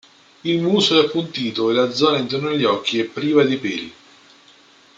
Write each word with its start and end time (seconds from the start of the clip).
Il 0.43 0.63
muso 0.63 0.99
è 0.99 1.05
appuntito 1.05 1.69
e 1.69 1.73
la 1.75 1.91
zona 1.91 2.17
intorno 2.17 2.49
agli 2.49 2.63
occhi 2.63 2.97
è 2.99 3.03
priva 3.05 3.43
di 3.43 3.57
peli. 3.57 3.93